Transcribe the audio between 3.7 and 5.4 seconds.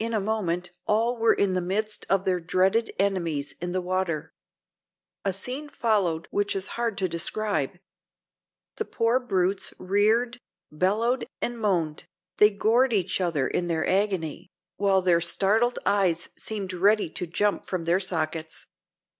the water. A